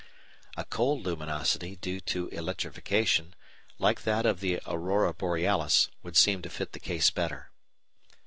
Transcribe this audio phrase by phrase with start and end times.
[0.57, 3.35] A cold luminosity due to electrification,
[3.77, 7.51] like that of the aurora borealis, would seem to fit the case better.